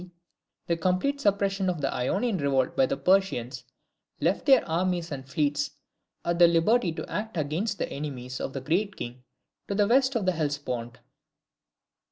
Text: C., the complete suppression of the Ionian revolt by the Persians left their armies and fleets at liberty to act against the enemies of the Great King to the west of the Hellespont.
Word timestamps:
C., 0.01 0.11
the 0.65 0.77
complete 0.77 1.21
suppression 1.21 1.69
of 1.69 1.79
the 1.79 1.93
Ionian 1.93 2.37
revolt 2.39 2.75
by 2.75 2.87
the 2.87 2.97
Persians 2.97 3.65
left 4.19 4.47
their 4.47 4.67
armies 4.67 5.11
and 5.11 5.29
fleets 5.29 5.75
at 6.25 6.39
liberty 6.41 6.91
to 6.93 7.07
act 7.07 7.37
against 7.37 7.77
the 7.77 7.87
enemies 7.87 8.39
of 8.41 8.53
the 8.53 8.61
Great 8.61 8.95
King 8.97 9.23
to 9.67 9.75
the 9.75 9.87
west 9.87 10.15
of 10.15 10.25
the 10.25 10.31
Hellespont. 10.31 10.97